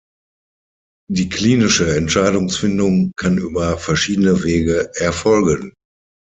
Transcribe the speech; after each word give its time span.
Die 1.11 1.29
klinische 1.29 1.95
Entscheidungsfindung 1.95 3.11
kann 3.15 3.37
über 3.37 3.77
verschiedene 3.77 4.41
Wege 4.41 4.89
erfolgen. 4.95 5.75